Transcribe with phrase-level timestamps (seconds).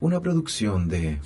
[0.00, 1.20] Una producción de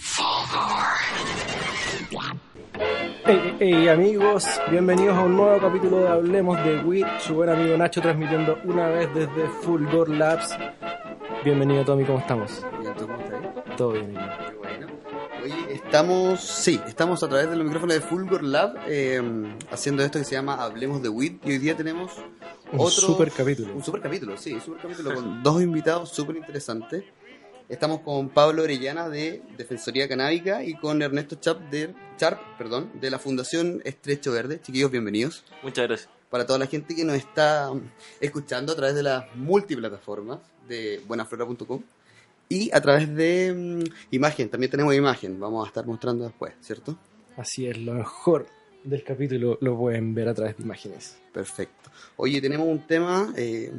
[3.27, 7.77] Hey, hey, amigos, bienvenidos a un nuevo capítulo de Hablemos de WIT, su buen amigo
[7.77, 10.57] Nacho transmitiendo una vez desde Fulgor Labs.
[11.45, 12.65] Bienvenido Tommy, ¿cómo estamos?
[12.81, 13.77] Bien, ¿tú cómo estás?
[13.77, 14.15] Todo bien.
[14.15, 14.87] Qué bueno.
[15.45, 19.21] Oye, estamos, sí, estamos a través de los micrófonos de Fulgor Lab eh,
[19.71, 22.13] haciendo esto que se llama Hablemos de WIT y hoy día tenemos
[22.73, 23.75] Un otro super capítulo.
[23.75, 27.05] Un super capítulo, sí, un super capítulo con dos invitados súper interesantes.
[27.73, 33.11] Estamos con Pablo Orellana de Defensoría Canábica y con Ernesto Chap de, Charp perdón, de
[33.11, 34.61] la Fundación Estrecho Verde.
[34.61, 35.43] Chiquillos, bienvenidos.
[35.63, 36.11] Muchas gracias.
[36.29, 37.73] Para toda la gente que nos está
[38.21, 41.83] escuchando a través de las multiplataformas de buenaflora.com
[42.51, 46.99] y a través de mm, imagen, también tenemos imagen, vamos a estar mostrando después, ¿cierto?
[47.39, 48.49] Así es, lo mejor
[48.85, 51.17] del capítulo lo pueden ver a través de imágenes.
[51.33, 51.91] Perfecto.
[52.17, 53.33] Oye, tenemos un tema...
[53.35, 53.73] eh,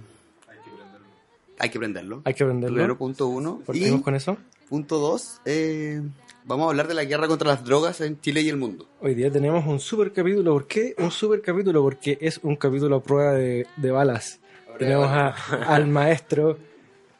[1.59, 2.21] hay que prenderlo.
[2.25, 2.75] Hay que aprenderlo.
[2.75, 3.59] Primero, punto uno.
[3.63, 4.37] Y ¿Partimos con eso?
[4.69, 6.01] punto dos, eh,
[6.45, 8.87] vamos a hablar de la guerra contra las drogas en Chile y el mundo.
[9.01, 10.53] Hoy día tenemos un super capítulo.
[10.53, 11.81] ¿Por qué un super capítulo?
[11.83, 14.39] Porque es un capítulo a prueba de, de balas.
[14.79, 15.29] Tenemos a-
[15.67, 16.57] al maestro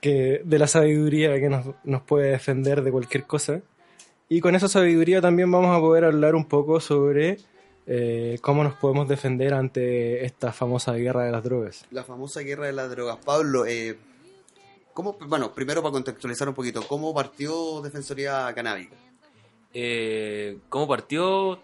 [0.02, 3.62] que, de la sabiduría que nos, nos puede defender de cualquier cosa.
[4.30, 7.38] Y con esa sabiduría también vamos a poder hablar un poco sobre
[7.86, 11.86] eh, cómo nos podemos defender ante esta famosa guerra de las drogas.
[11.92, 13.18] La famosa guerra de las drogas.
[13.24, 13.96] Pablo, eh,
[14.94, 18.96] ¿cómo, bueno, primero para contextualizar un poquito, ¿cómo partió Defensoría Canábica?
[19.74, 21.60] Eh, ¿Cómo partió?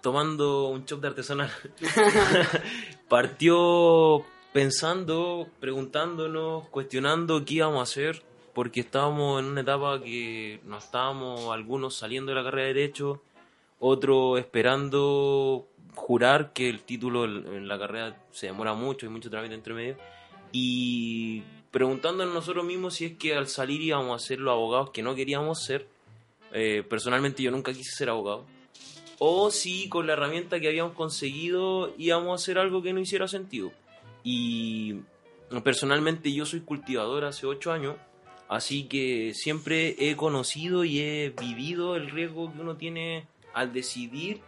[0.00, 1.50] Tomando un chop de artesanal.
[3.08, 8.22] partió pensando, preguntándonos, cuestionando qué íbamos a hacer,
[8.54, 13.22] porque estábamos en una etapa que no estábamos algunos saliendo de la carrera de Derecho,
[13.80, 19.30] otros esperando jurar que el título en en la carrera se demora mucho, hay mucho
[19.30, 19.96] trámite entre medio,
[20.52, 25.02] y preguntándonos nosotros mismos si es que al salir íbamos a ser los abogados que
[25.02, 25.88] no queríamos ser,
[26.52, 28.44] eh, personalmente yo nunca quise ser abogado.
[29.18, 33.26] O si con la herramienta que habíamos conseguido íbamos a hacer algo que no hiciera
[33.26, 33.72] sentido.
[34.22, 34.96] Y
[35.64, 37.96] personalmente yo soy cultivador hace 8 años,
[38.48, 44.40] así que siempre he conocido y he vivido el riesgo que uno tiene al decidir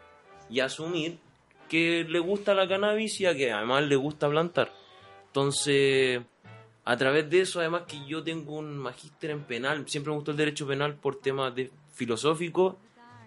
[0.51, 1.19] y asumir
[1.71, 4.73] que le gusta la cannabis y a que además le gusta plantar.
[5.29, 6.21] Entonces,
[6.85, 10.33] a través de eso, además que yo tengo un magíster en penal, siempre me gustó
[10.33, 12.77] el derecho penal por temas de filosóficos,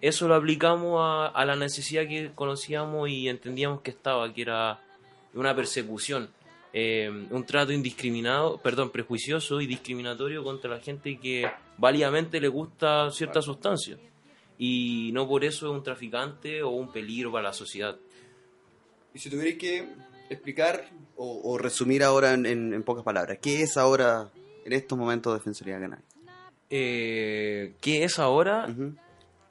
[0.00, 1.00] eso lo aplicamos
[1.34, 4.80] a, la necesidad que conocíamos y entendíamos que estaba, que era
[5.34, 6.30] una persecución,
[6.72, 13.10] eh, un trato indiscriminado, perdón, prejuicioso y discriminatorio contra la gente que válidamente le gusta
[13.10, 13.98] cierta sustancia.
[14.56, 17.96] Y no por eso es un traficante o un peligro para la sociedad.
[19.14, 19.88] Y si tuvierais que
[20.30, 24.28] explicar o, o resumir ahora en, en- en pocas palabras, ¿qué es ahora,
[24.64, 26.06] en estos momentos, Defensoría Canábica?
[26.70, 28.68] Eh, ¿Qué es ahora?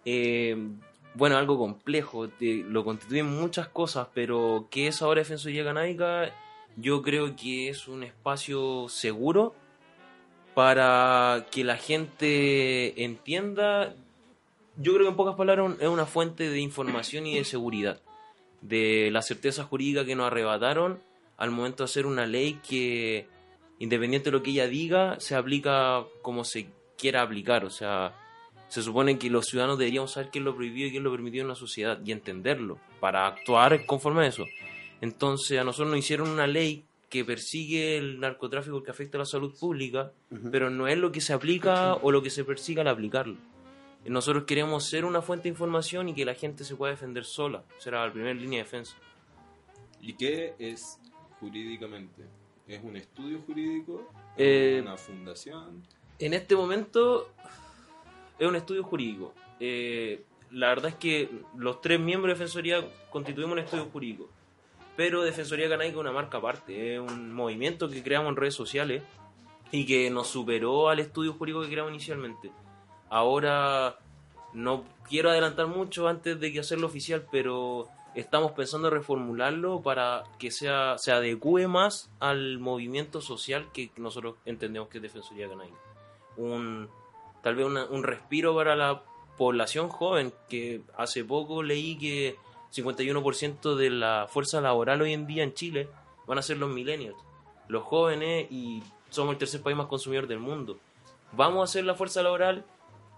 [0.05, 0.55] Eh,
[1.15, 6.31] bueno, algo complejo, te- lo constituyen muchas cosas, pero ¿qué es ahora Defensoría Canábica?
[6.75, 9.55] Yo creo que es un espacio seguro
[10.53, 13.95] para que la gente entienda.
[14.77, 17.99] Yo creo que en pocas palabras es una fuente de información y de seguridad,
[18.61, 20.99] de la certeza jurídica que nos arrebataron
[21.37, 23.27] al momento de hacer una ley que,
[23.79, 26.67] independiente de lo que ella diga, se aplica como se
[26.97, 27.65] quiera aplicar.
[27.65, 28.15] O sea,
[28.67, 31.11] se supone que los ciudadanos deberíamos saber qué es lo prohibido y qué es lo
[31.11, 34.45] permitido en la sociedad y entenderlo para actuar conforme a eso.
[35.01, 39.25] Entonces a nosotros nos hicieron una ley que persigue el narcotráfico que afecta a la
[39.25, 40.11] salud pública,
[40.51, 43.37] pero no es lo que se aplica o lo que se persigue al aplicarlo.
[44.07, 47.63] Nosotros queremos ser una fuente de información y que la gente se pueda defender sola.
[47.77, 48.95] Será la primera línea de defensa.
[50.01, 50.99] ¿Y qué es
[51.39, 52.23] jurídicamente?
[52.67, 54.09] ¿Es un estudio jurídico?
[54.37, 55.83] Eh, ¿Una fundación?
[56.19, 57.29] En este momento
[58.39, 59.33] es un estudio jurídico.
[59.59, 64.29] Eh, la verdad es que los tres miembros de Defensoría constituimos un estudio jurídico.
[64.95, 69.03] Pero Defensoría Canábica es una marca aparte, es un movimiento que creamos en redes sociales
[69.71, 72.51] y que nos superó al estudio jurídico que creamos inicialmente.
[73.09, 73.97] Ahora
[74.53, 80.23] no quiero adelantar mucho antes de que hacerlo oficial, pero estamos pensando en reformularlo para
[80.39, 85.77] que sea se adecue más al movimiento social que nosotros entendemos que es Defensoría Canábica.
[86.35, 86.89] Un,
[87.41, 89.03] tal vez un respiro para la
[89.37, 92.35] población joven, que hace poco leí que
[92.75, 95.87] 51% de la fuerza laboral hoy en día en Chile
[96.25, 97.17] van a ser los millennials,
[97.67, 100.77] los jóvenes y somos el tercer país más consumidor del mundo.
[101.33, 102.65] Vamos a hacer la fuerza laboral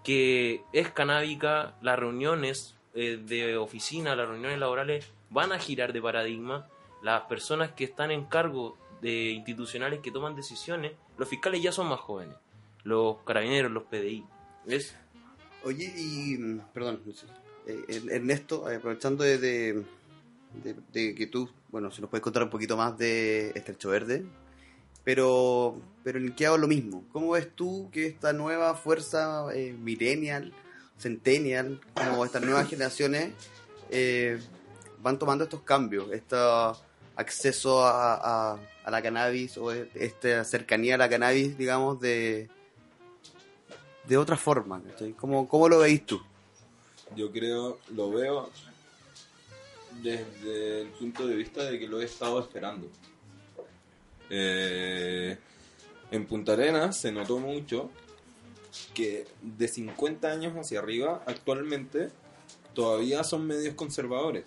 [0.09, 6.01] que es canábica, las reuniones eh, de oficina, las reuniones laborales van a girar de
[6.01, 6.67] paradigma,
[7.03, 11.89] las personas que están en cargo de institucionales que toman decisiones, los fiscales ya son
[11.89, 12.35] más jóvenes,
[12.83, 14.25] los carabineros, los PDI.
[14.65, 14.95] Es
[15.63, 16.37] Oye, y.
[16.39, 17.01] mm, Perdón,
[17.67, 19.73] eh, Er- Ernesto, eh, aprovechando de, de,
[20.63, 24.25] de- de que tú, bueno, si nos puedes contar un poquito más de Estrecho Verde,
[25.03, 27.03] pero, pero hago lo mismo.
[27.11, 30.53] ¿Cómo ves tú que esta nueva fuerza eh, millennial,
[30.97, 33.33] centennial, como estas nuevas generaciones
[33.89, 34.39] eh,
[35.01, 36.35] van tomando estos cambios, este
[37.15, 38.59] acceso a, a-
[38.91, 42.49] la cannabis o esta cercanía a la cannabis, digamos, de,
[44.07, 44.81] de otra forma?
[44.81, 45.11] ¿cachai?
[45.13, 46.19] ¿Cómo, ¿Cómo lo veis tú?
[47.15, 48.49] Yo creo, lo veo
[50.01, 52.87] desde el punto de vista de que lo he estado esperando.
[54.29, 55.37] Eh,
[56.11, 57.89] en Punta Arenas se notó mucho
[58.93, 62.09] que de 50 años hacia arriba, actualmente,
[62.73, 64.45] todavía son medios conservadores.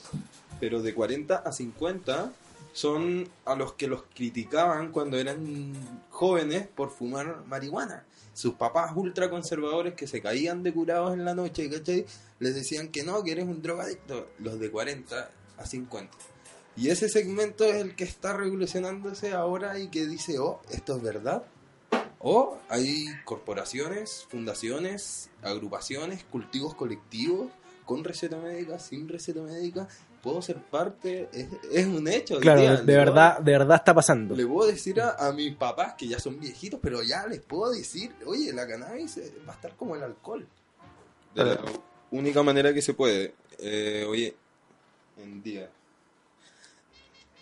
[0.61, 2.33] Pero de 40 a 50
[2.73, 5.73] son a los que los criticaban cuando eran
[6.11, 8.05] jóvenes por fumar marihuana.
[8.35, 12.07] Sus papás ultraconservadores que se caían de curados en la noche, ¿cachai?
[12.39, 14.29] Les decían que no, que eres un drogadicto.
[14.39, 16.17] Los de 40 a 50.
[16.77, 21.03] Y ese segmento es el que está revolucionándose ahora y que dice, oh, esto es
[21.03, 21.45] verdad.
[22.19, 27.51] O hay corporaciones, fundaciones, agrupaciones, cultivos colectivos,
[27.85, 29.89] con receta médica, sin receta médica.
[30.23, 32.39] Puedo ser parte, es, es un hecho.
[32.39, 32.71] Claro, día.
[32.77, 34.37] de, puedo- verdad, de verdad está pasando.
[34.37, 37.73] Le puedo decir a, a mis papás que ya son viejitos, pero ya les puedo
[37.73, 40.47] decir, oye, la cannabis eh, va a estar como el alcohol.
[41.35, 41.61] De la
[42.13, 44.35] única manera que se puede, eh, oye,
[45.19, 45.69] en día.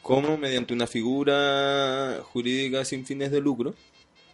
[0.02, 3.74] Como mediante una figura jurídica sin fines de lucro,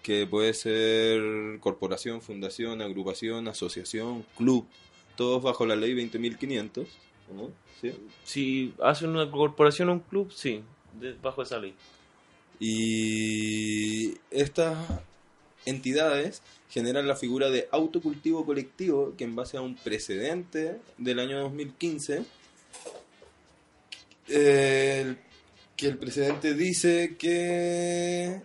[0.02, 4.66] que puede ser corporación, fundación, agrupación, asociación, club,
[5.16, 6.86] todos bajo la ley 20.500,
[7.34, 7.50] ¿no?
[7.80, 7.92] ¿Sí?
[8.24, 10.62] si hacen una corporación o un club, sí,
[11.22, 11.74] bajo esa ley.
[12.58, 14.78] Y estas
[15.66, 16.40] entidades
[16.70, 22.22] generan la figura de autocultivo colectivo que en base a un precedente del año 2015,
[24.28, 25.18] el-
[25.76, 28.40] que el precedente dice que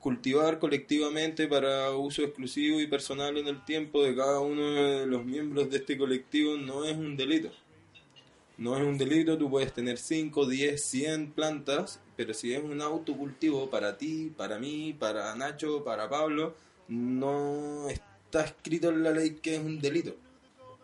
[0.00, 5.24] cultivar colectivamente para uso exclusivo y personal en el tiempo de cada uno de los
[5.24, 7.50] miembros de este colectivo no es un delito.
[8.56, 12.80] No es un delito, tú puedes tener 5, 10, 100 plantas, pero si es un
[12.80, 16.54] autocultivo para ti, para mí, para Nacho, para Pablo,
[16.86, 20.14] no está escrito en la ley que es un delito.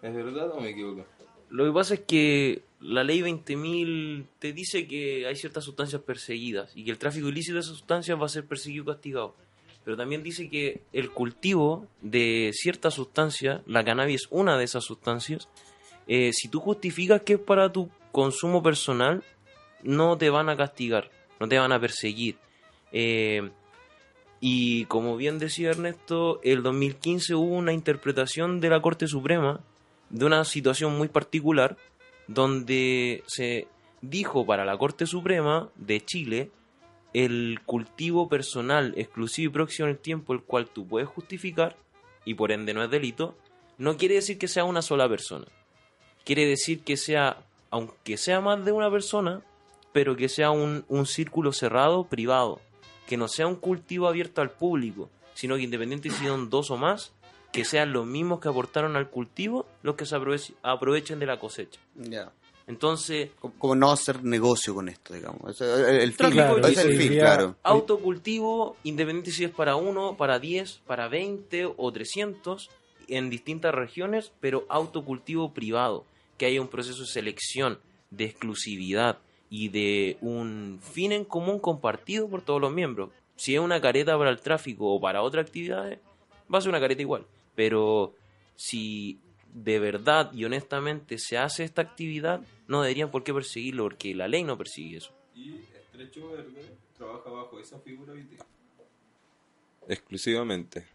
[0.02, 1.04] ¿Es verdad o me equivoco?
[1.50, 6.72] Lo que pasa es que la ley 20.000 te dice que hay ciertas sustancias perseguidas
[6.74, 9.34] y que el tráfico ilícito de esas sustancias va a ser perseguido y castigado.
[9.84, 14.84] Pero también dice que el cultivo de ciertas sustancias, la cannabis es una de esas
[14.84, 15.48] sustancias,
[16.06, 19.22] eh, si tú justificas que es para tu consumo personal,
[19.82, 22.36] no te van a castigar, no te van a perseguir.
[22.92, 23.50] Eh,
[24.40, 29.60] y como bien decía Ernesto, el 2015 hubo una interpretación de la Corte Suprema
[30.08, 31.76] de una situación muy particular
[32.30, 33.66] donde se
[34.02, 36.50] dijo para la Corte Suprema de Chile
[37.12, 41.76] el cultivo personal exclusivo y próximo en el tiempo el cual tú puedes justificar
[42.24, 43.34] y por ende no es delito,
[43.78, 45.46] no quiere decir que sea una sola persona.
[46.24, 49.42] Quiere decir que sea, aunque sea más de una persona,
[49.92, 52.60] pero que sea un, un círculo cerrado, privado,
[53.08, 56.76] que no sea un cultivo abierto al público, sino que independiente si son dos o
[56.76, 57.12] más,
[57.52, 61.38] que sean los mismos que aportaron al cultivo los que se aprove- aprovechen de la
[61.38, 61.80] cosecha.
[61.96, 62.30] Ya.
[62.66, 65.60] Entonces, Como- no hacer negocio con esto, digamos.
[65.60, 67.56] El, el fin, Tráfico ese es el fin, claro.
[67.64, 72.70] autocultivo, independiente si es para uno, para 10, para 20 o 300,
[73.08, 76.04] en distintas regiones, pero autocultivo privado,
[76.38, 77.80] que haya un proceso de selección,
[78.10, 79.18] de exclusividad
[79.50, 83.10] y de un fin en común compartido por todos los miembros.
[83.34, 85.98] Si es una careta para el tráfico o para otras actividades,
[86.52, 87.24] va a ser una careta igual.
[87.60, 88.14] Pero
[88.56, 89.20] si
[89.52, 94.28] de verdad y honestamente se hace esta actividad, no deberían por qué perseguirlo, porque la
[94.28, 95.12] ley no persigue eso.
[95.34, 98.14] Y Estrecho Verde trabaja bajo esa figura.
[99.86, 100.86] Exclusivamente.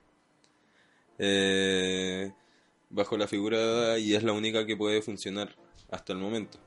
[1.19, 2.33] Eh,
[2.89, 5.55] bajo la figura y es la única que puede funcionar
[5.91, 6.57] hasta el momento.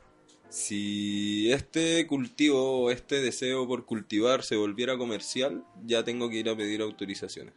[0.48, 6.56] Si este cultivo este deseo por cultivar se volviera comercial, ya tengo que ir a
[6.56, 7.54] pedir autorizaciones.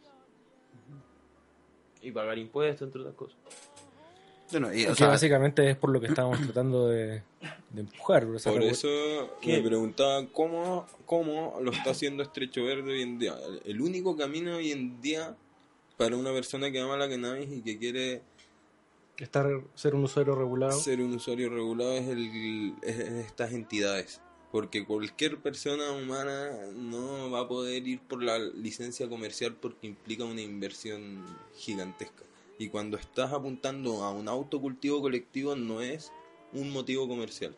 [2.02, 3.36] Y pagar impuestos, entre otras cosas.
[4.50, 7.22] Bueno, y, o que sea, básicamente es por lo que estamos tratando de,
[7.70, 8.24] de empujar.
[8.24, 8.88] o sea, Por eso
[9.40, 9.56] ¿Qué?
[9.56, 13.34] me preguntaba cómo, cómo lo está haciendo Estrecho Verde hoy en día.
[13.64, 15.34] El único camino hoy en día
[15.96, 18.22] para una persona que ama la cannabis y que quiere
[19.18, 20.78] estar, ser un usuario regulado.
[20.78, 24.20] ser un usuario regulado es, el, es estas entidades.
[24.52, 30.24] Porque cualquier persona humana no va a poder ir por la licencia comercial porque implica
[30.24, 31.24] una inversión
[31.56, 32.22] gigantesca.
[32.58, 36.12] Y cuando estás apuntando a un autocultivo colectivo no es
[36.52, 37.56] un motivo comercial.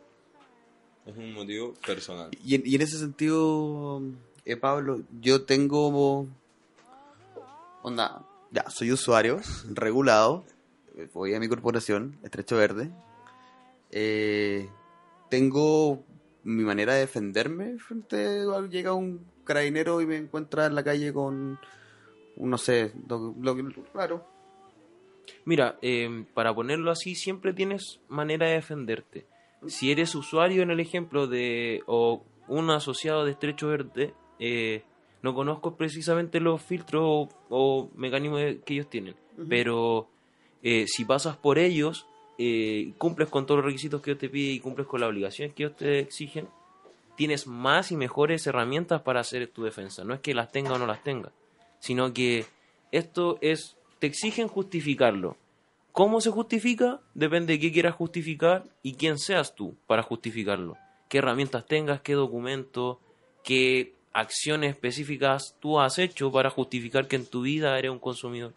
[1.05, 2.31] Es un motivo personal.
[2.43, 4.01] y, en, ese sentido,
[4.45, 6.27] eh, Pablo, yo tengo.
[7.83, 10.43] Onda, ya, soy usuario, regulado.
[10.95, 12.89] eh, Voy a mi corporación, Estrecho Verde.
[13.91, 14.67] Eh,
[15.29, 16.03] tengo
[16.45, 21.11] mi manera de defenderme frente a llega un carabinero y me encuentra en la calle
[21.11, 21.59] con
[22.37, 23.55] no sé, lo,
[23.91, 24.25] claro.
[25.45, 29.25] Mira, eh, para ponerlo así, siempre tienes manera de defenderte.
[29.67, 34.83] Si eres usuario en el ejemplo de o un asociado de Estrecho Verde, eh,
[35.23, 39.15] no conozco precisamente los filtros o, o mecanismos que ellos tienen,
[39.49, 40.09] pero
[40.61, 42.05] eh, si pasas por ellos,
[42.37, 45.53] eh, cumples con todos los requisitos que ellos te piden y cumples con las obligaciones
[45.53, 46.47] que ellos te exigen,
[47.15, 50.03] tienes más y mejores herramientas para hacer tu defensa.
[50.03, 51.31] No es que las tenga o no las tenga,
[51.79, 52.45] sino que
[52.91, 55.37] esto es, te exigen justificarlo.
[55.91, 56.99] ¿Cómo se justifica?
[57.13, 60.77] Depende de qué quieras justificar y quién seas tú para justificarlo.
[61.07, 62.97] Qué herramientas tengas, qué documentos,
[63.43, 68.53] qué acciones específicas tú has hecho para justificar que en tu vida eres un consumidor.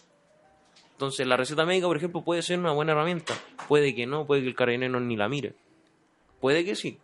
[0.99, 3.33] Entonces, la receta médica, por ejemplo, puede ser una buena herramienta.
[3.69, 5.55] Puede que no, puede que el carabinero ni la mire.
[6.41, 6.99] Puede que sí.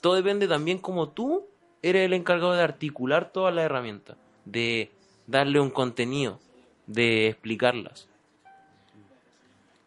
[0.00, 1.44] Todo depende también como tú
[1.82, 4.92] eres el encargado de articular todas las herramientas, de
[5.26, 6.38] darle un contenido,
[6.86, 8.08] de explicarlas.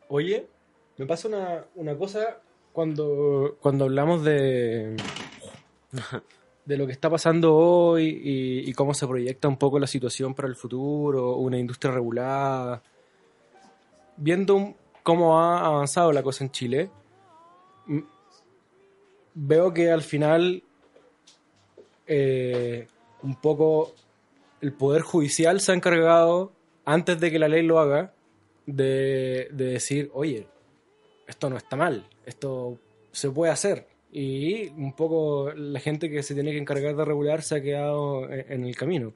[0.10, 0.48] Oye,
[0.98, 2.42] me pasa una, una cosa
[2.74, 4.98] cuando, cuando hablamos de,
[6.66, 10.36] de lo que está pasando hoy y, y cómo se proyecta un poco la situación
[10.36, 12.84] para el futuro, una industria regulada.
[14.18, 16.90] Viendo cómo ha avanzado la cosa en Chile,
[19.34, 20.64] veo que al final
[22.08, 22.88] eh,
[23.22, 23.94] un poco
[24.62, 26.52] el Poder Judicial se ha encargado,
[26.86, 28.14] antes de que la ley lo haga,
[28.66, 30.48] de, de decir, oye,
[31.28, 32.80] esto no está mal, esto
[33.12, 33.88] se puede hacer.
[34.12, 38.32] Y un poco la gente que se tiene que encargar de regular se ha quedado
[38.32, 39.14] en, en el camino.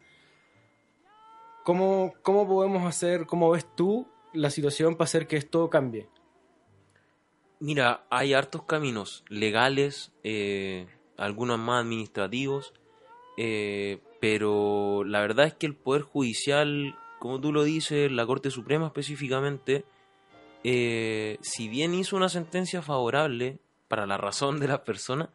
[1.63, 6.07] ¿Cómo, ¿Cómo podemos hacer, cómo ves tú la situación para hacer que esto cambie?
[7.59, 12.73] Mira, hay hartos caminos legales, eh, algunos más administrativos,
[13.37, 18.49] eh, pero la verdad es que el Poder Judicial, como tú lo dices, la Corte
[18.49, 19.83] Suprema específicamente,
[20.63, 25.29] eh, si bien hizo una sentencia favorable para la razón de las personas,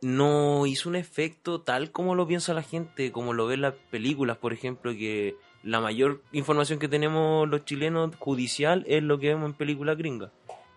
[0.00, 4.38] no hizo un efecto tal como lo piensa la gente, como lo ve las películas,
[4.38, 9.46] por ejemplo, que la mayor información que tenemos los chilenos judicial es lo que vemos
[9.50, 10.30] en películas gringas.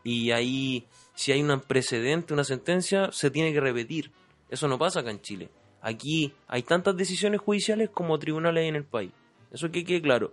[0.03, 4.11] Y ahí, si hay un precedente, una sentencia, se tiene que repetir.
[4.49, 5.49] Eso no pasa acá en Chile.
[5.81, 9.11] Aquí hay tantas decisiones judiciales como tribunales en el país.
[9.51, 10.31] Eso que quede claro.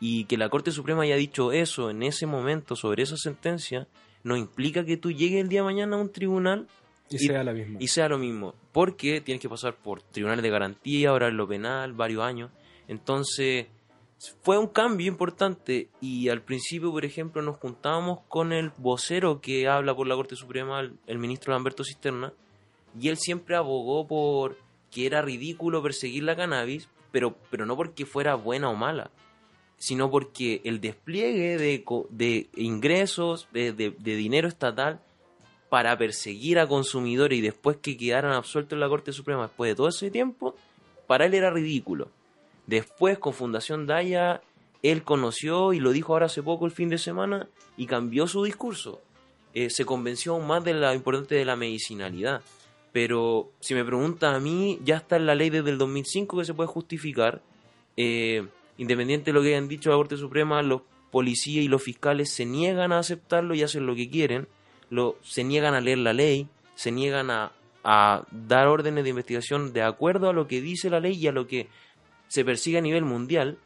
[0.00, 3.86] Y que la Corte Suprema haya dicho eso en ese momento sobre esa sentencia,
[4.22, 6.66] no implica que tú llegues el día de mañana a un tribunal
[7.10, 7.78] Y, Y- sea la misma.
[7.80, 8.54] y sea lo mismo.
[8.72, 12.50] Porque tienes que pasar por tribunales de garantía, ahora en lo penal, varios años.
[12.88, 13.66] Entonces,
[14.42, 15.88] fue un cambio importante.
[16.00, 20.36] Y al principio, por ejemplo, nos juntábamos con el vocero que habla por la Corte
[20.36, 22.32] Suprema, el, ministro Lamberto Cisterna.
[23.00, 24.56] Y él siempre abogó por
[24.90, 29.10] que era ridículo perseguir la cannabis, pero, pero no porque fuera buena o mala,
[29.76, 35.00] sino porque el despliegue de, de ingresos, de, de- de dinero estatal,
[35.68, 39.74] para perseguir a consumidores y después que quedaran absueltos en la Corte Suprema después de
[39.74, 40.54] todo ese tiempo,
[41.08, 42.08] para él era ridículo.
[42.66, 44.40] Después, con Fundación Daya,
[44.82, 48.44] él conoció y lo dijo ahora hace poco el fin de semana y cambió su
[48.44, 49.00] discurso.
[49.54, 52.42] Eh, se convenció aún más de la importancia de la medicinalidad.
[52.92, 56.44] Pero si me pregunta a mí, ya está en la ley desde el 2005 que
[56.44, 57.42] se puede justificar.
[57.96, 58.46] Eh,
[58.78, 62.44] independiente de lo que hayan dicho la Corte Suprema, los policías y los fiscales se
[62.44, 64.48] niegan a aceptarlo y hacen lo que quieren.
[64.90, 67.52] Lo, se niegan a leer la ley, se niegan a,
[67.84, 71.32] a dar órdenes de investigación de acuerdo a lo que dice la ley y a
[71.32, 71.68] lo que
[72.28, 73.58] se persigue a nivel mundial.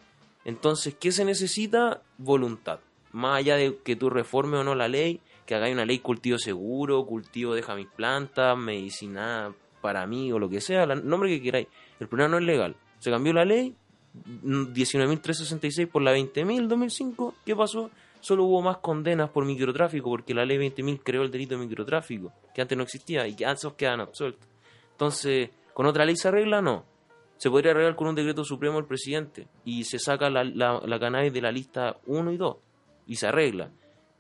[0.45, 2.03] Entonces, ¿qué se necesita?
[2.17, 2.81] Voluntad.
[3.13, 6.39] Más allá de que tú reformes o no la ley, que hagáis una ley cultivo
[6.39, 11.43] seguro, cultivo deja mis plantas, medicina para mí o lo que sea, el nombre que
[11.43, 11.69] queráis.
[12.01, 12.77] El problema no es legal.
[12.99, 13.75] Se cambió la ley,
[14.15, 17.91] 19.366 por la 20.000 2005, ¿qué pasó?
[18.21, 22.33] Solo hubo más condenas por microtráfico porque la ley 20.000 creó el delito de microtráfico,
[22.55, 24.47] que antes no existía y que antes quedan absueltos.
[24.93, 26.61] Entonces, ¿con otra ley se arregla?
[26.61, 26.85] No.
[27.39, 31.41] Se podría arreglar con un decreto supremo del presidente y se saca la, la, de
[31.41, 32.57] la lista 1 y 2
[33.07, 33.71] y se arregla.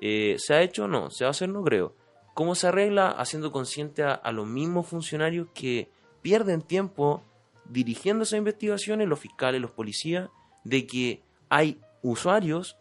[0.00, 0.88] Eh, ¿Se ha hecho?
[0.88, 1.10] No.
[1.10, 1.48] ¿Se va a hacer?
[1.48, 1.94] No creo.
[2.34, 3.10] ¿Cómo se arregla?
[3.10, 5.90] Haciendo consciente a, a los mismos funcionarios que
[6.22, 7.22] pierden tiempo
[7.68, 10.30] dirigiendo esas investigaciones, los fiscales, los policías,
[10.64, 12.76] de que hay usuarios,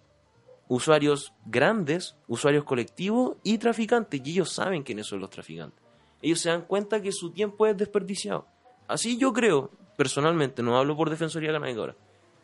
[0.67, 5.81] usuarios grandes, usuarios colectivos y traficantes, y ellos saben quiénes son los traficantes.
[6.21, 8.47] Ellos se dan cuenta que su tiempo es desperdiciado.
[8.87, 11.95] Así yo creo, personalmente, no hablo por Defensoría Canábica ahora.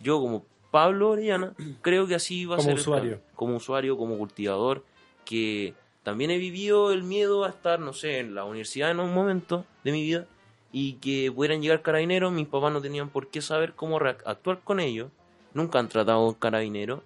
[0.01, 2.73] Yo como Pablo Orellana, creo que así va a Como ser.
[2.73, 3.11] el usuario.
[3.19, 3.27] cambio.
[3.35, 4.83] Como usuario, como cultivador,
[5.23, 9.13] que también he vivido el miedo a estar, no sé, en la universidad en un
[9.13, 10.25] momento de mi vida
[10.73, 14.79] y que pudieran llegar carabineros, mis papás no tenían por qué saber cómo actuar con
[14.81, 15.11] ellos,
[15.53, 17.01] nunca han tratado con carabineros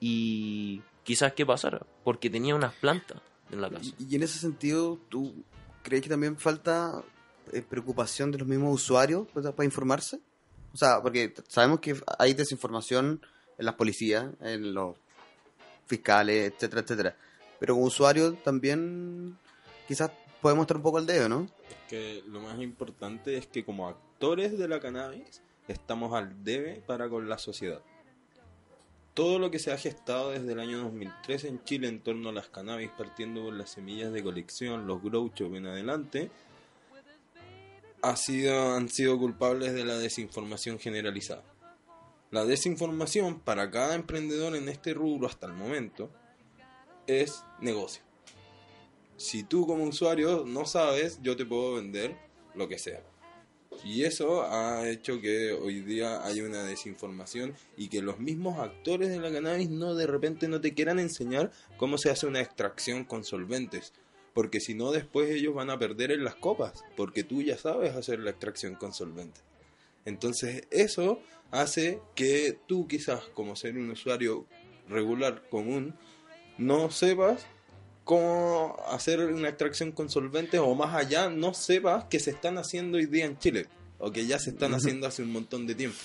[0.00, 3.92] y quizás qué pasara, porque tenía unas plantas en la casa.
[3.98, 5.34] Y, y en ese sentido, ¿tú
[5.82, 7.02] crees que también falta
[7.68, 10.20] preocupación de los mismos usuarios pues, para informarse?
[10.72, 13.20] O sea, porque sabemos que hay desinformación
[13.56, 14.96] en las policías, en los
[15.86, 17.16] fiscales, etcétera, etcétera.
[17.58, 19.36] Pero como usuario también
[19.86, 21.48] quizás podemos estar un poco al dedo, ¿no?
[21.88, 27.08] que lo más importante es que como actores de la cannabis estamos al debe para
[27.08, 27.80] con la sociedad.
[29.14, 32.32] Todo lo que se ha gestado desde el año 2003 en Chile en torno a
[32.32, 36.30] las cannabis, partiendo por las semillas de colección, los grow en adelante,
[38.02, 41.44] ha sido, han sido culpables de la desinformación generalizada.
[42.30, 46.10] La desinformación para cada emprendedor en este rubro hasta el momento
[47.06, 48.08] es negocio
[49.18, 52.16] si tú como usuario no sabes, yo te puedo vender
[52.54, 53.02] lo que sea.
[53.84, 59.08] Y eso ha hecho que hoy día haya una desinformación y que los mismos actores
[59.10, 63.04] de la cannabis no de repente no te quieran enseñar cómo se hace una extracción
[63.04, 63.92] con solventes.
[64.38, 67.96] Porque si no, después ellos van a perder en las copas, porque tú ya sabes
[67.96, 69.42] hacer la extracción con solventes.
[70.04, 74.46] Entonces eso hace que tú quizás como ser un usuario
[74.88, 75.96] regular común
[76.56, 77.46] no sepas
[78.04, 82.98] cómo hacer una extracción con solventes o más allá no sepas que se están haciendo
[82.98, 83.66] hoy día en Chile
[83.98, 85.98] o que ya se están haciendo hace un montón de tiempo.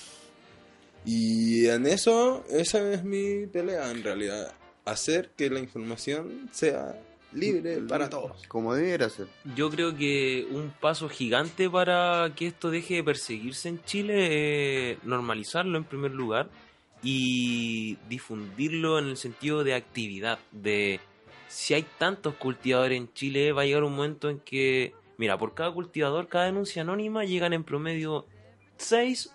[1.04, 4.52] Y en eso, esa es mi pelea en realidad,
[4.84, 7.00] hacer que la información sea
[7.34, 8.46] libre para todos.
[8.48, 9.26] Como debiera ser.
[9.56, 15.04] Yo creo que un paso gigante para que esto deje de perseguirse en Chile es
[15.04, 16.48] normalizarlo en primer lugar
[17.02, 21.00] y difundirlo en el sentido de actividad, de
[21.48, 25.54] si hay tantos cultivadores en Chile va a llegar un momento en que, mira, por
[25.54, 28.26] cada cultivador, cada denuncia anónima llegan en promedio
[28.78, 29.32] 6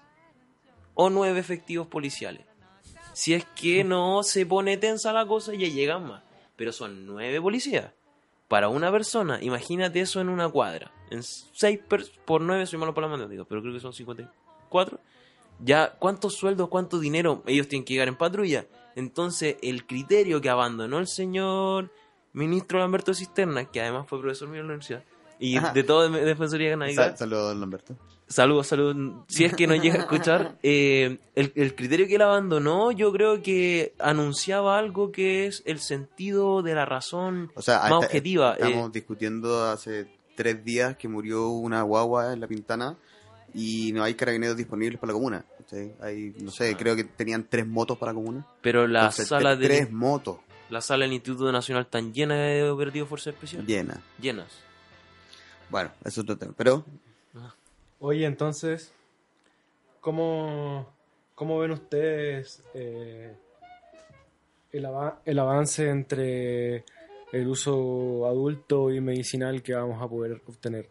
[0.96, 2.46] o 9 efectivos policiales.
[3.14, 6.24] Si es que no se pone tensa la cosa, ya llegan más.
[6.60, 7.94] Pero son 9 policías
[8.50, 10.92] para una persona, imagínate eso en una cuadra.
[11.10, 11.80] En 6
[12.26, 15.00] por 9, soy malo para la matemática, pero creo que son 54.
[15.62, 18.66] Ya, ¿cuántos sueldos, cuánto dinero ellos tienen que llegar en patrulla?
[18.98, 21.94] Entonces, el criterio que abandonó el señor
[22.34, 25.06] ministro Lamberto Cisterna, que además fue profesor mío en la universidad,
[25.40, 25.72] y Ajá.
[25.74, 27.96] de todo de Defensoría Canábica, Sal- Saludos, don Lamberto.
[28.28, 28.96] Saludos, saludos.
[29.28, 33.12] Si es que no llega a escuchar, eh, el, el criterio que él abandonó, yo
[33.12, 38.54] creo que anunciaba algo que es el sentido de la razón O sea, más objetiva.
[38.54, 42.96] eh, Estamos discutiendo hace tres días que murió una guagua en la Pintana
[43.54, 45.46] y no hay carabineros disponibles para la comuna.
[45.66, 45.92] ¿sí?
[46.02, 48.46] Hay, no sé, creo que tenían tres motos para la comuna.
[48.62, 50.38] pero la Entonces, sala de Tres motos
[50.70, 53.66] la sala del Instituto Nacional tan llena de operativos Fuerza Especial.
[53.66, 53.98] llenas.
[54.22, 54.46] Llenas.
[55.70, 56.54] Bueno, eso es otro tema.
[56.58, 56.84] Pero
[58.02, 58.92] Oye, entonces,
[60.00, 60.88] ¿cómo,
[61.36, 63.36] cómo ven ustedes eh,
[64.72, 66.86] el, ava- el avance entre
[67.34, 70.88] el uso adulto y medicinal que vamos a poder obtener?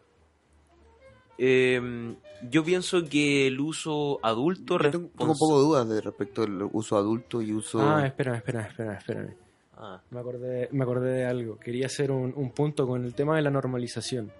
[1.37, 2.15] Eh,
[2.49, 6.43] yo pienso que el uso adulto yo tengo, tengo un poco de dudas de respecto
[6.43, 7.79] al uso adulto y uso...
[7.81, 9.33] Ah, espera, espera, espera, espérame.
[9.77, 11.57] Ah, Me acordé, me acordé de algo.
[11.57, 14.31] Quería hacer un, un punto con el tema de la normalización.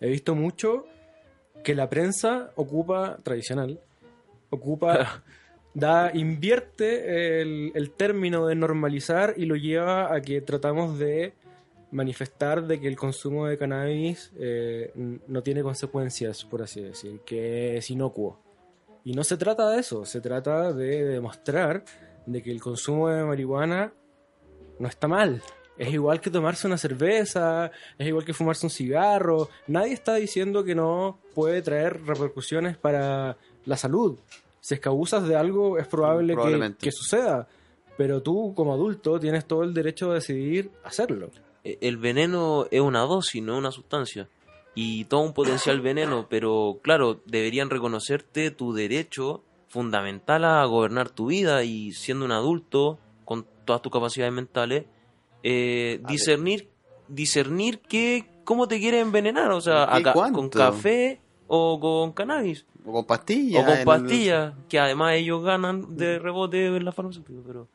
[0.00, 0.86] He visto mucho
[1.64, 3.80] que la prensa ocupa, tradicional,
[4.50, 5.22] ocupa,
[5.74, 11.34] da, invierte el, el término de normalizar y lo lleva a que tratamos de
[11.90, 14.92] manifestar de que el consumo de cannabis eh,
[15.26, 18.38] no tiene consecuencias, por así decir, que es inocuo.
[19.04, 21.84] Y no se trata de eso, se trata de demostrar
[22.26, 23.92] de que el consumo de marihuana
[24.78, 25.42] no está mal.
[25.78, 29.48] Es igual que tomarse una cerveza, es igual que fumarse un cigarro.
[29.66, 34.16] Nadie está diciendo que no puede traer repercusiones para la salud.
[34.60, 37.46] Si es que abusas de algo, es probable que, que suceda.
[37.96, 41.30] Pero tú, como adulto, tienes todo el derecho de decidir hacerlo.
[41.64, 44.28] Eh, El veneno es una dosis, no una sustancia.
[44.74, 51.26] Y todo un potencial veneno, pero claro, deberían reconocerte tu derecho fundamental a gobernar tu
[51.26, 54.84] vida y siendo un adulto con todas tus capacidades mentales,
[55.42, 56.68] eh, discernir,
[57.08, 59.88] discernir qué, cómo te quieres envenenar, o sea,
[60.32, 63.62] con café o con cannabis O con pastillas.
[63.62, 67.68] o con pastillas, que además ellos ganan de rebote en la farmacéutica, pero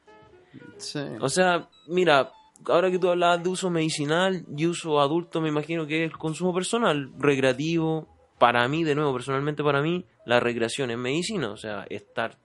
[0.77, 0.99] Sí.
[1.21, 2.31] o sea, mira,
[2.67, 6.17] ahora que tú hablabas de uso medicinal y uso adulto, me imagino que es el
[6.17, 8.07] consumo personal, recreativo.
[8.37, 11.51] Para mí, de nuevo, personalmente para mí, la recreación es medicina.
[11.51, 12.37] O sea, estar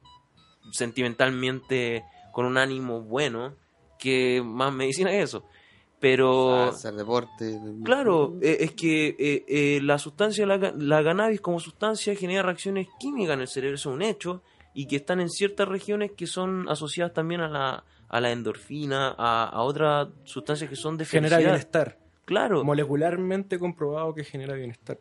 [0.70, 3.54] sentimentalmente con un ánimo bueno,
[3.98, 5.44] que más medicina que eso.
[5.98, 7.58] Pero, hacer deporte.
[7.82, 12.86] claro, eh, es que eh, eh, la sustancia, la, la cannabis como sustancia genera reacciones
[13.00, 14.42] químicas en el cerebro, eso es un hecho,
[14.74, 19.14] y que están en ciertas regiones que son asociadas también a la, a la endorfina,
[19.16, 21.52] a, a otras sustancias que son de Genera felicidad.
[21.54, 21.98] bienestar.
[22.26, 24.98] Claro, Molecularmente comprobado que genera bienestar.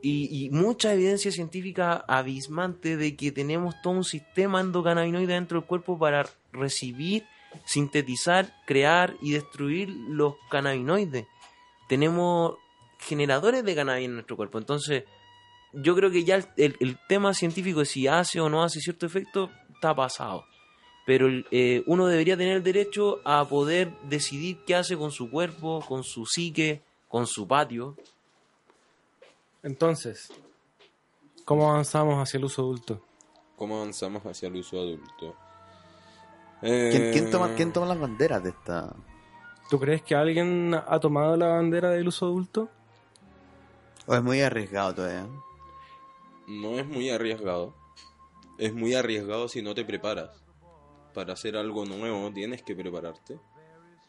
[0.00, 5.68] y, y mucha evidencia científica abismante de que tenemos todo un sistema endocannabinoide dentro del
[5.68, 7.24] cuerpo para recibir,
[7.64, 11.26] sintetizar, crear y destruir los cannabinoides.
[11.88, 12.56] Tenemos
[12.98, 14.58] generadores de cannabis en nuestro cuerpo.
[14.58, 15.04] Entonces,
[15.72, 18.80] yo creo que ya el, el- el tema científico de si hace o no hace
[18.80, 20.44] cierto efecto está pasado.
[21.06, 25.80] Pero eh, uno debería tener el derecho a poder decidir qué hace con su cuerpo,
[25.86, 27.96] con su psique, con su patio.
[29.62, 30.30] Entonces,
[31.44, 33.02] ¿cómo avanzamos hacia el uso adulto?
[33.56, 35.36] ¿Cómo avanzamos hacia el uso adulto?
[36.60, 38.94] ¿Quién, quién Eh, toma, ¿Quién toma las banderas de esta?
[39.70, 42.68] ¿Tú crees que alguien ha tomado la bandera del uso adulto?
[44.06, 45.26] ¿O es muy arriesgado todavía?
[46.46, 47.74] No es muy arriesgado.
[48.58, 50.30] Es muy arriesgado si no te preparas.
[51.14, 53.38] Para hacer algo nuevo tienes que prepararte.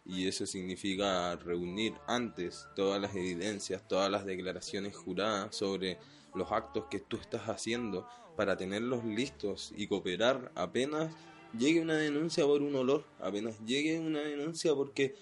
[0.04, 6.00] Y eso significa reunir antes todas las evidencias, todas las declaraciones juradas sobre
[6.34, 11.14] los actos que tú estás haciendo para tenerlos listos y cooperar apenas
[11.58, 15.16] llegue una denuncia por un olor, apenas llegue una denuncia porque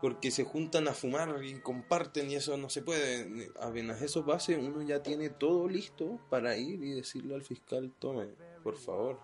[0.00, 3.50] porque se juntan a fumar y comparten y eso no se puede.
[3.58, 8.26] Apenas eso pase, uno ya tiene todo listo para ir y decirle al fiscal, tome,
[8.62, 9.18] por favor,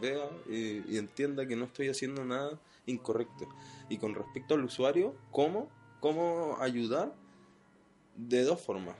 [0.00, 3.46] vea y, y entienda que no estoy haciendo nada incorrecto.
[3.88, 5.68] Y con respecto al usuario, ¿cómo?
[6.00, 7.14] ¿Cómo ayudar?
[8.16, 8.96] De dos formas.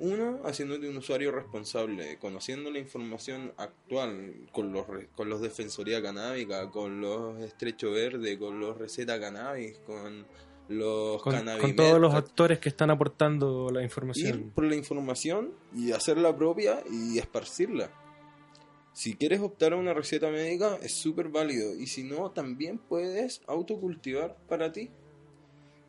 [0.00, 6.70] Uno, haciéndote un usuario responsable, conociendo la información actual con los, con los Defensoría Canábica,
[6.70, 10.26] con los Estrecho Verde, con los Receta Cannabis, con
[10.68, 14.52] los Con, Cannabis con todos los actores que están aportando la ir información.
[14.54, 17.90] por la información y hacerla propia y esparcirla.
[18.94, 23.42] Si quieres optar a una receta médica es súper válido y si no también puedes
[23.46, 24.90] autocultivar para ti.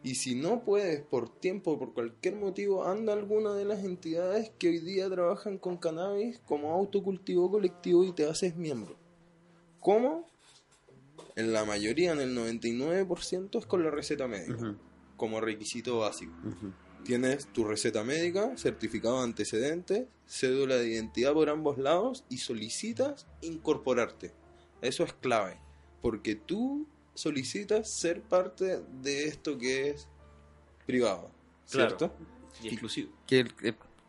[0.03, 4.51] Y si no puedes por tiempo, por cualquier motivo, anda a alguna de las entidades
[4.57, 8.95] que hoy día trabajan con cannabis como autocultivo colectivo y te haces miembro.
[9.79, 10.27] ¿Cómo?
[11.35, 14.75] En la mayoría, en el 99% es con la receta médica,
[15.17, 16.33] como requisito básico.
[17.03, 23.27] Tienes tu receta médica, certificado de antecedentes, cédula de identidad por ambos lados y solicitas
[23.41, 24.33] incorporarte.
[24.81, 25.57] Eso es clave,
[26.01, 30.07] porque tú solicitas ser parte de esto que es
[30.85, 31.29] privado,
[31.69, 31.89] Claro.
[31.97, 32.15] ¿cierto?
[32.63, 33.11] Y exclusivo.
[33.27, 33.53] Que el-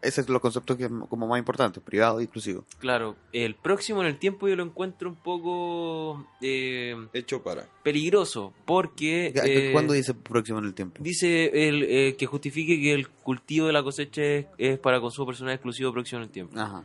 [0.03, 2.65] ese es los conceptos que es como más importantes, privado e inclusivo.
[2.81, 7.69] Claro, el próximo en el tiempo yo lo encuentro un poco eh, Hecho para.
[7.85, 9.33] peligroso, porque...
[9.45, 11.01] eh, ¿Cuándo dice próximo en el tiempo?
[11.01, 15.27] Dice el, eh, que justifique que el cultivo de la cosecha es, es para consumo
[15.29, 16.59] personal exclusivo próximo en el tiempo.
[16.59, 16.85] Ajá.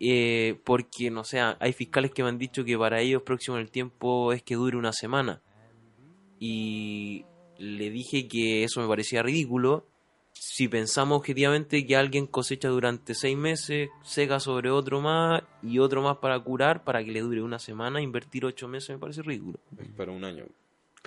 [0.00, 3.62] Eh, porque, no sé, hay fiscales que me han dicho que para ellos próximo en
[3.62, 5.40] el tiempo es que dure una semana.
[6.38, 7.24] Y
[7.58, 9.86] le dije que eso me parecía ridículo.
[10.32, 16.00] Si pensamos objetivamente que alguien cosecha durante seis meses, seca sobre otro más y otro
[16.02, 19.58] más para curar, para que le dure una semana, invertir ocho meses me parece ridículo.
[19.96, 20.44] Para un año.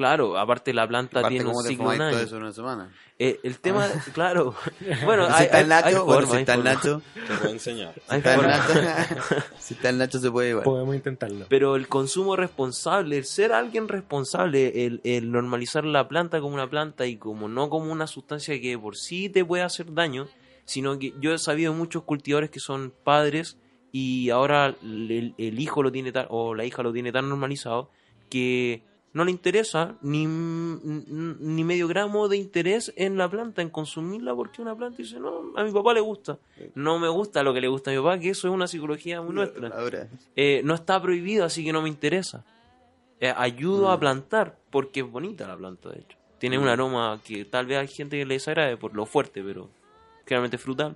[0.02, 2.52] Claro, aparte la planta Aparte, tiene un ¿cómo te ciclo un todo eso en una
[2.52, 2.92] semana?
[3.20, 4.56] Eh, el tema, claro.
[5.06, 6.64] Bueno, si hay, está el hay- hay Nacho, bueno, si está el.
[6.64, 7.94] Nacho, Te puedo enseñar.
[8.08, 8.42] Hay está el.
[8.42, 8.74] Nacho,
[9.60, 10.64] si está el Nacho se puede llevar.
[10.64, 11.46] Podemos intentarlo.
[11.48, 16.68] Pero el consumo responsable, el ser alguien responsable, el, el normalizar la planta como una
[16.70, 20.28] planta y como no como una sustancia que por sí te puede hacer daño,
[20.66, 23.58] sino que yo he sabido muchos cultivadores que son padres
[23.92, 27.90] y ahora el, el hijo lo tiene tan, o la hija lo tiene tan normalizado
[28.30, 28.82] que
[29.14, 34.62] no le interesa ni, ni medio gramo de interés en la planta, en consumirla, porque
[34.62, 36.38] una planta dice, no, a mi papá le gusta.
[36.76, 39.22] No me gusta lo que le gusta a mi papá, que eso es una psicología
[39.22, 39.70] muy nuestra.
[40.36, 42.46] Eh, no está prohibido, así que no me interesa.
[43.20, 46.18] Eh, ayudo a plantar, porque es bonita la planta, de hecho.
[46.40, 49.70] Tiene un aroma que tal vez hay gente que le desagrade por lo fuerte, pero
[50.26, 50.96] generalmente es frutal.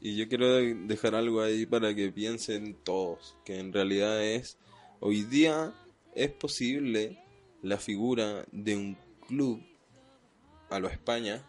[0.00, 4.56] Y yo quiero de- dejar algo ahí para que piensen todos, que en realidad es,
[5.00, 5.72] hoy día
[6.14, 7.18] es posible
[7.62, 8.96] la figura de un
[9.28, 9.62] club
[10.70, 11.42] a lo España,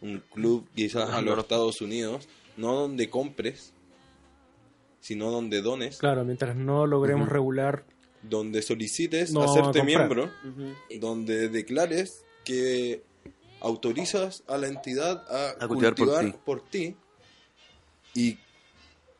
[0.00, 3.72] un club quizás a los Estados Unidos, no donde compres,
[5.00, 7.84] sino donde dones, Claro, mientras no logremos regular.
[8.22, 10.30] donde solicites No, hacerte miembro,
[11.00, 13.02] donde declares que
[13.60, 16.38] autorizas a la entidad a, A cultivar por cultivar ti.
[16.44, 16.96] por ti
[18.14, 18.38] y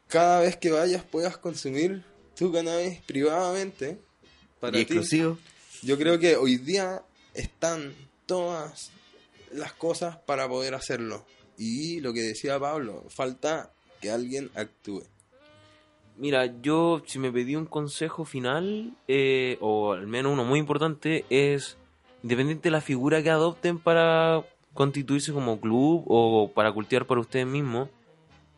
[0.09, 2.05] cada vez que vayas puedas consumir
[2.37, 3.99] tu cannabis privadamente
[4.65, 4.95] para y ti.
[4.95, 5.39] exclusivo.
[5.83, 7.03] Yo creo que hoy día
[7.35, 7.95] están
[8.27, 8.91] todas
[9.53, 11.25] las cosas para poder hacerlo.
[11.59, 15.05] Y lo que decía Pablo, falta que alguien actúe.
[16.17, 21.25] Mira, yo si me pedí un consejo final, eh, o al menos uno muy importante,
[21.29, 21.77] es
[22.23, 27.47] independiente de la figura que adopten para constituirse como club o para cultivar para ustedes
[27.47, 27.89] mismos,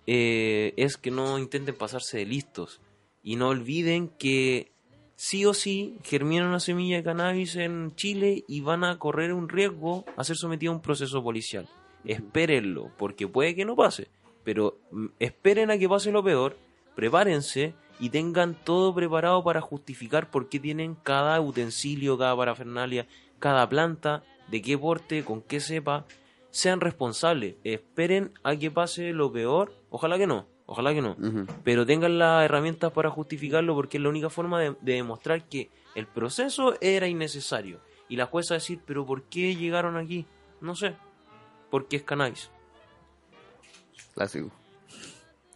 [0.07, 2.81] eh, es que no intenten pasarse de listos
[3.23, 4.71] y no olviden que
[5.17, 9.49] sí o sí germina una semilla de cannabis en Chile y van a correr un
[9.49, 11.69] riesgo a ser sometidos a un proceso policial.
[12.05, 14.09] Espérenlo, porque puede que no pase,
[14.45, 16.57] pero mm, esperen a que pase lo peor,
[16.95, 23.69] prepárense y tengan todo preparado para justificar por qué tienen cada utensilio, cada parafernalia, cada
[23.69, 26.07] planta, de qué porte, con qué cepa.
[26.51, 31.17] Sean responsables, esperen a que pase lo peor, ojalá que no, ojalá que no
[31.65, 35.71] pero tengan las herramientas para justificarlo porque es la única forma de, de demostrar que
[35.97, 37.81] el proceso era innecesario.
[38.09, 40.27] Y la jueza decir, pero ¿por qué llegaron aquí?
[40.61, 40.95] No sé,
[41.71, 42.51] porque es cannabis.
[44.15, 44.51] Clásico.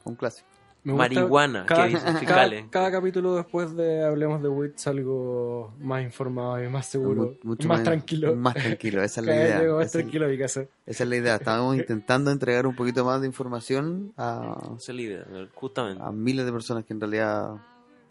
[0.05, 0.49] Un clásico.
[0.83, 2.15] Me gusta Marihuana, cada, que dicen
[2.71, 7.69] cada- capítulo después de Hablemos de WIT salgo más informado y más seguro, Mu- mucho
[7.69, 8.35] más, tranquilo.
[8.35, 9.61] Más tranquilo, esa es la idea.
[9.61, 10.65] llego más Esa es- tranquilo a mi casa.
[10.87, 11.35] Esa es la idea.
[11.37, 16.03] Estábamos intentando entregar un poquito más de información a, Esa es la idea, justamente.
[16.03, 17.57] a miles de personas que en realidad...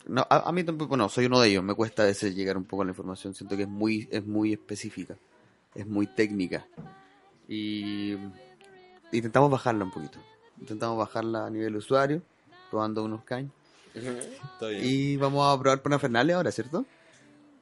[0.08, 1.64] No, a, a mí tampoco, no, soy uno de ellos.
[1.64, 3.34] Me cuesta a veces llegar un poco a la información.
[3.36, 5.16] Siento que es muy, es muy específica.
[5.76, 6.66] Es muy técnica.
[7.48, 8.14] Y
[9.12, 10.20] intentamos bajarla un poquito.
[10.60, 12.22] Intentamos bajarla a nivel usuario,
[12.70, 13.52] probando unos caños.
[13.94, 14.82] Está bien.
[14.84, 16.86] Y vamos a probar Fernández ahora, ¿cierto?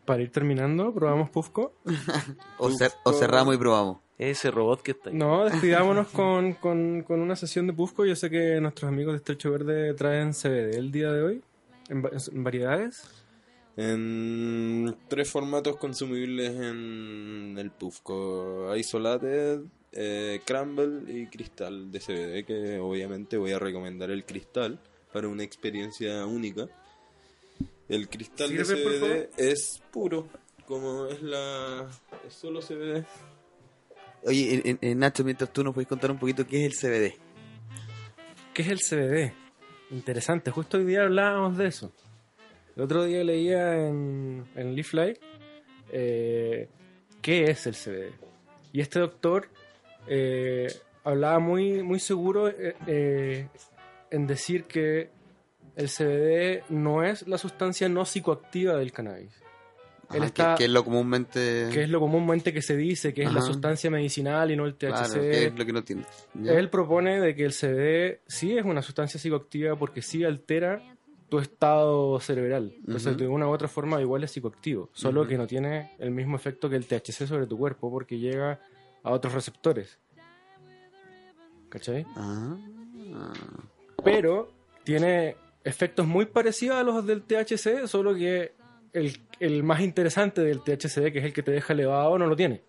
[0.05, 1.73] Para ir terminando, probamos Pufco.
[2.59, 3.97] O, cer- o cerramos y probamos.
[4.17, 5.15] Ese robot que está ahí.
[5.15, 8.05] No, despidámonos con, con, con una sesión de Pufco.
[8.05, 11.41] Yo sé que nuestros amigos de Estrecho Verde traen CBD el día de hoy,
[11.89, 13.03] en, va- en variedades.
[13.75, 22.45] En tres formatos consumibles en el Pufco: Isolated, eh, Crumble y Cristal de CBD.
[22.45, 24.79] Que obviamente voy a recomendar el Cristal
[25.17, 26.67] para una experiencia única.
[27.89, 28.63] El Cristal de.
[28.63, 30.27] CBD es puro,
[30.67, 31.87] como es la.
[32.27, 33.03] Es solo CBD.
[34.25, 37.15] Oye, en- Nacho, mientras tú nos puedes contar un poquito qué es el CBD.
[38.53, 39.33] ¿Qué es el CBD?
[39.89, 41.91] Interesante, justo hoy día hablábamos de eso.
[42.75, 45.17] El otro día leía en, en Leaflight
[45.91, 46.69] eh,
[47.23, 48.13] qué es el CBD.
[48.71, 49.49] Y este doctor
[50.07, 50.67] eh,
[51.03, 53.47] hablaba muy, muy seguro eh, eh,
[54.11, 55.09] en decir que
[55.75, 59.31] el CBD no es la sustancia no psicoactiva del cannabis.
[60.11, 61.67] Él Ajá, está- que, que es lo comúnmente...
[61.71, 63.47] Que es lo comúnmente que se dice, que es la Ajá.
[63.47, 64.87] sustancia medicinal y no el THC.
[64.87, 66.05] Claro, que es lo que no tiene.
[66.33, 66.53] ¿Ya?
[66.53, 70.81] Él propone de que el CBD sí es una sustancia psicoactiva porque sí altera
[71.27, 72.73] tu estado cerebral.
[72.79, 73.17] Entonces, Ujú.
[73.19, 74.89] de una u otra forma, igual es psicoactivo.
[74.93, 75.29] Solo Ujú.
[75.31, 78.61] que no tiene el mismo efecto que el THC sobre tu cuerpo porque llega
[79.03, 79.99] a otros receptores.
[81.67, 82.05] ¿Cachai?
[82.15, 82.55] Ah.
[84.13, 84.49] Pero
[84.83, 88.53] tiene efectos muy parecidos a los del THC, solo que
[88.93, 92.35] el, el más interesante del THC, que es el que te deja elevado, no lo
[92.35, 92.61] tiene.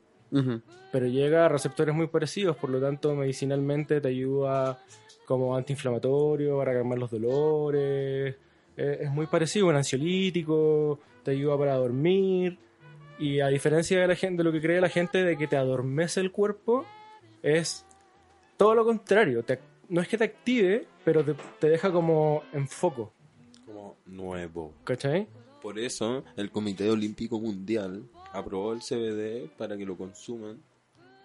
[0.92, 4.78] Pero llega a receptores muy parecidos, por lo tanto medicinalmente te ayuda
[5.26, 8.34] como antiinflamatorio para calmar los dolores,
[8.76, 12.58] eh, es muy parecido, un ansiolítico, te ayuda para dormir
[13.18, 15.56] y a diferencia de la gente, de lo que cree la gente de que te
[15.56, 16.84] adormece el cuerpo,
[17.42, 17.84] es
[18.56, 22.68] todo lo contrario, te- no es que te active, pero te, te deja como en
[22.68, 23.12] foco,
[23.66, 24.72] Como nuevo.
[24.84, 25.26] ¿cachai?
[25.62, 30.60] Por eso, el Comité Olímpico Mundial aprobó el CBD para que lo consuman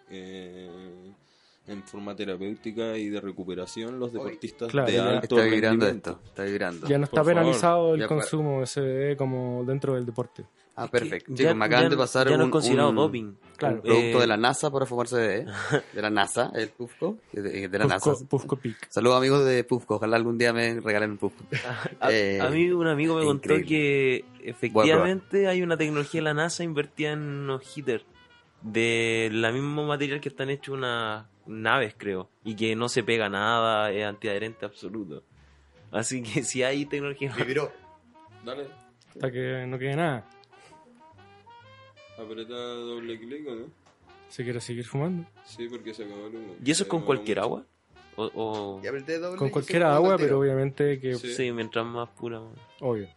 [0.09, 0.69] eh,
[1.67, 6.09] en forma terapéutica y de recuperación los deportistas Claro, de alto Está vibrando rendimiento.
[6.11, 6.87] esto, está vibrando.
[6.87, 10.45] Ya no está Por favor, penalizado el ya consumo de CBD como dentro del deporte.
[10.75, 11.31] Ah, perfecto.
[11.31, 13.33] ya- Chicos, me acaban ya- de pasar ya no un, es considerado un- doping.
[13.57, 13.75] Claro.
[13.75, 15.45] un producto Eh, de la NASA para fumarse de,
[15.93, 18.15] de la NASA, el Pufco, de, de la NASA.
[18.27, 18.87] Pufco, Peak.
[18.89, 21.45] Saludos amigos de Pufco, ojalá algún día me regalen un Pufco.
[22.01, 23.67] A, Eh, a mí un amigo me contó increíble.
[23.67, 28.05] que efectivamente hay una tecnología de la NASA invertida en unos hitters
[28.63, 33.29] de la mismo material que están hechos unas naves, creo, y que no se pega
[33.29, 35.23] nada, es antiadherente absoluto.
[35.91, 37.31] Así que si hay tecnología...
[38.43, 38.67] Dale.
[39.09, 40.27] Hasta que no quede nada.
[42.25, 43.65] Apreta doble clic, ¿o no?
[44.29, 45.25] Si quieres seguir fumando.
[45.45, 46.55] Sí, porque se acabó el humo.
[46.63, 47.63] ¿Y eso es con Se cualquier agua?
[48.15, 51.15] O, o- Y apreté doble Con cualquier se agua, pero obviamente que...
[51.15, 51.33] Sí.
[51.33, 52.41] Sí, mientras más pura.
[52.79, 53.07] Obvio.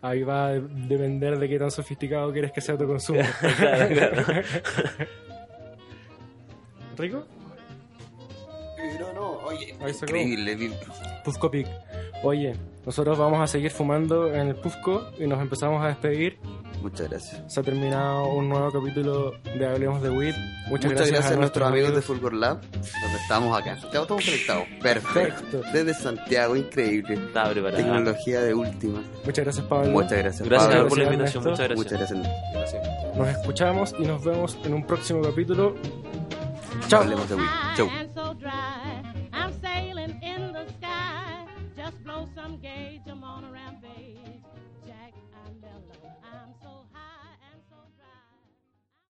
[0.00, 3.20] Ahí va a de- depender de qué tan sofisticado quieres que sea tu consumo.
[3.58, 4.42] Claro, claro.
[6.96, 7.24] ¿Rico?
[9.00, 10.20] No, no, oye, Ahí se acabó.
[10.20, 10.70] increíble.
[11.24, 11.66] Pufco Peak.
[12.22, 12.54] Oye,
[12.84, 16.38] nosotros vamos a seguir fumando en el Pufco y nos empezamos a despedir.
[16.82, 17.42] Muchas gracias.
[17.52, 20.34] Se ha terminado un nuevo capítulo de Hablemos de Weed.
[20.68, 22.02] Muchas, Muchas gracias, a nuestros amigos de.
[22.02, 23.72] Fulgor Lab, donde estamos acá.
[23.74, 24.64] Estamos todos conectados.
[24.80, 25.60] Perfecto.
[25.72, 27.14] Desde Santiago, increíble.
[27.14, 27.76] Estaba preparada.
[27.82, 29.02] Tecnología de última.
[29.24, 29.90] Muchas gracias, Pablo.
[29.90, 30.88] Muchas gracias, Gracias Pablo.
[30.88, 31.76] por la invitación, muchas gracias.
[31.78, 32.52] Muchas gracias.
[32.54, 33.16] Gracias.
[33.16, 35.74] Nos escuchamos y nos vemos en un próximo capítulo.
[36.88, 37.02] Chao.
[37.02, 37.46] Hablemos de Wii.
[37.76, 37.88] Chau.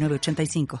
[0.00, 0.78] 906985.